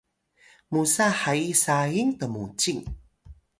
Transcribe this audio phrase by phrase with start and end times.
[0.73, 2.83] musa hayi saying tmucing